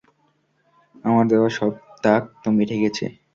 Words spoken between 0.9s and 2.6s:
আমার দেওয়া সব দাগ তো